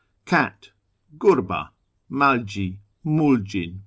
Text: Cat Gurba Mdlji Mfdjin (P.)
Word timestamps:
Cat 0.29 0.59
Gurba 1.19 1.59
Mdlji 2.09 2.67
Mfdjin 3.05 3.73
(P.) 3.73 3.79